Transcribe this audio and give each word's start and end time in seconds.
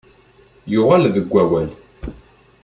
Yuɣal 0.71 1.03
deg 1.15 1.25
wawal. 1.31 1.69